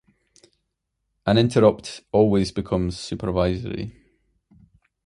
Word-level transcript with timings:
An 1.27 1.37
interrupt 1.37 2.01
always 2.11 2.51
becomes 2.51 2.97
supervisory. 2.97 3.93